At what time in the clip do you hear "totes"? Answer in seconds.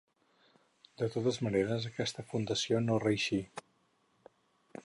1.15-1.37